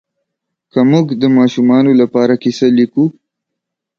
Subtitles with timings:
[0.71, 3.05] که موږ د ماشومانو لپاره کیسه لیکو